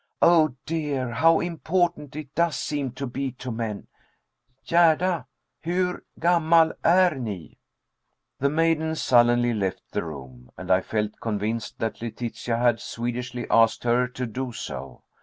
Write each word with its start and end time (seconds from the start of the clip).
Oh, 0.23 0.55
dear! 0.65 1.11
How 1.11 1.41
important 1.41 2.15
it 2.15 2.33
does 2.33 2.55
seem 2.55 2.89
to 2.93 3.05
be 3.05 3.33
to 3.33 3.51
men. 3.51 3.85
Gerda, 4.67 5.27
hur 5.59 6.03
gammal 6.19 6.73
är 6.83 7.13
ni?" 7.19 7.59
The 8.39 8.49
maiden 8.49 8.95
sullenly 8.95 9.53
left 9.53 9.83
the 9.91 10.01
room, 10.03 10.49
and 10.57 10.71
I 10.71 10.81
felt 10.81 11.19
convinced 11.21 11.77
that 11.77 12.01
Letitia 12.01 12.57
had 12.57 12.79
Swedishly 12.81 13.45
asked 13.51 13.83
her 13.83 14.07
to 14.07 14.25
do 14.25 14.51
so. 14.51 15.03